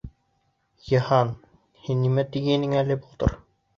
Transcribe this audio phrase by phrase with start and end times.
[0.93, 1.29] Йыһан,
[1.85, 3.37] һин нимә тигәйнең әле былтыр?